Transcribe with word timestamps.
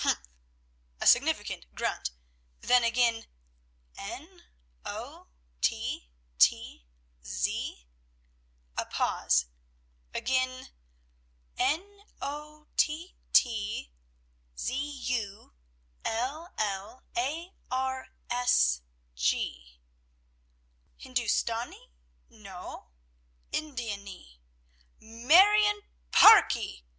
A 0.99 1.05
significant 1.05 1.75
grunt; 1.75 2.09
then 2.61 2.83
again, 2.83 3.27
"N 3.95 4.45
O 4.83 5.27
T 5.61 6.09
T 6.39 6.87
Z;" 7.23 7.85
a 8.75 8.85
pause. 8.87 9.45
Again, 10.11 10.71
"N 11.55 12.01
O 12.19 12.65
T 12.77 13.15
T 13.31 13.91
Z 14.57 14.73
U 14.73 15.53
L 16.03 16.51
L 16.57 17.03
A 17.15 17.53
R 17.69 18.07
S 18.31 18.81
G." 19.13 19.79
"Hindoostanee? 20.99 21.91
No; 22.27 22.89
Indianee: 23.51 24.39
Marione 24.99 25.81
Parkee!" 26.11 26.85